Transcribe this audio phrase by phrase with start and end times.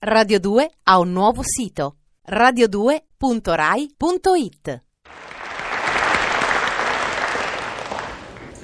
[0.00, 1.96] Radio 2 ha un nuovo sito
[2.30, 4.82] radio2.rai.it.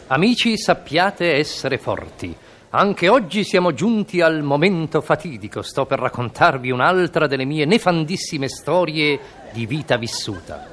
[0.07, 2.33] Amici, sappiate essere forti.
[2.71, 5.62] Anche oggi siamo giunti al momento fatidico.
[5.62, 9.19] Sto per raccontarvi un'altra delle mie nefandissime storie
[9.53, 10.71] di vita vissuta.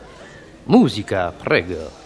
[0.65, 2.00] Musica, prego.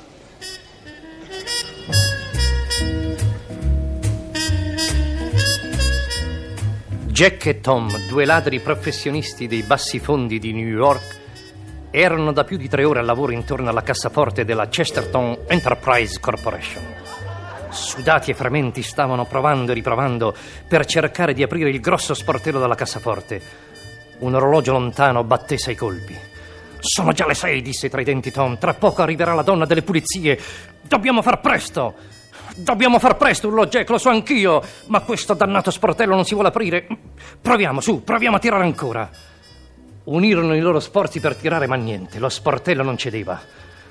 [7.15, 11.17] Jack e Tom, due ladri professionisti dei bassi fondi di New York,
[11.89, 16.83] erano da più di tre ore al lavoro intorno alla cassaforte della Chesterton Enterprise Corporation.
[17.69, 20.35] Sudati e frementi stavano provando e riprovando
[20.67, 23.41] per cercare di aprire il grosso sportello della cassaforte.
[24.19, 26.17] Un orologio lontano batté sei colpi.
[26.79, 28.57] Sono già le sei, disse tra i denti Tom.
[28.57, 30.37] Tra poco arriverà la donna delle pulizie.
[30.81, 31.93] Dobbiamo far presto.
[32.55, 34.61] Dobbiamo far presto, urlò Jack, lo so anch'io.
[34.87, 36.87] Ma questo dannato sportello non si vuole aprire.
[37.41, 39.09] Proviamo, su, proviamo a tirare ancora.
[40.05, 43.39] Unirono i loro sforzi per tirare, ma niente, lo sportello non cedeva.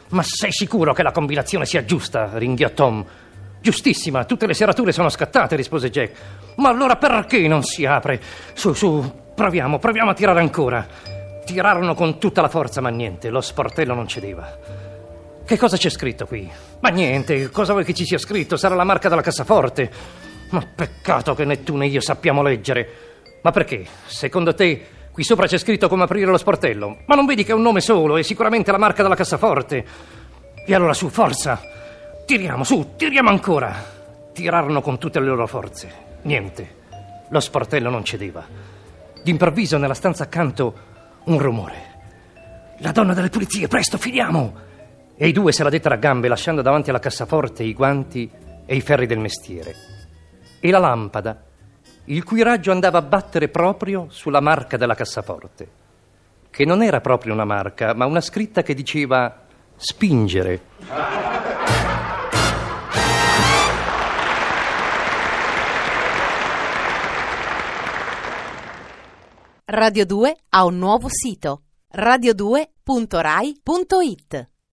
[0.08, 2.30] Ma sei sicuro che la combinazione sia giusta?
[2.34, 3.04] ringhiò Tom.
[3.60, 6.12] Giustissima, tutte le serrature sono scattate, rispose Jack.
[6.56, 8.20] Ma allora perché non si apre?
[8.52, 10.86] Su, su, proviamo, proviamo a tirare ancora.
[11.44, 14.93] Tirarono con tutta la forza, ma niente, lo sportello non cedeva.
[15.46, 16.50] Che cosa c'è scritto qui?
[16.80, 18.56] Ma niente, cosa vuoi che ci sia scritto?
[18.56, 19.90] Sarà la marca della cassaforte.
[20.50, 22.88] Ma peccato che né tu né io sappiamo leggere.
[23.42, 23.84] Ma perché?
[24.06, 27.00] Secondo te qui sopra c'è scritto come aprire lo sportello?
[27.04, 29.84] Ma non vedi che è un nome solo e sicuramente la marca della cassaforte?
[30.66, 31.60] E allora su, forza!
[32.24, 33.92] Tiriamo, su, tiriamo ancora!
[34.32, 35.92] Tirarono con tutte le loro forze.
[36.22, 36.76] Niente.
[37.28, 38.46] Lo sportello non cedeva.
[39.22, 40.74] D'improvviso nella stanza accanto
[41.24, 41.92] un rumore.
[42.78, 44.72] La donna delle pulizie, presto, finiamo!
[45.16, 48.28] E i due se la dettero a gambe lasciando davanti alla cassaforte i guanti
[48.66, 49.72] e i ferri del mestiere.
[50.58, 51.40] E la lampada,
[52.06, 55.68] il cui raggio andava a battere proprio sulla marca della cassaforte,
[56.50, 59.42] che non era proprio una marca, ma una scritta che diceva
[59.76, 60.62] spingere.
[69.66, 71.62] Radio 2 ha un nuovo sito
[71.94, 74.48] radio2.rai.it.